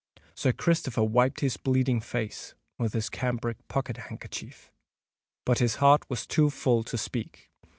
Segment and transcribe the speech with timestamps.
[0.33, 4.71] Sir Christopher wiped his bleeding face with his cambric pocket handkerchief:
[5.45, 7.51] but his heart was too full to speak.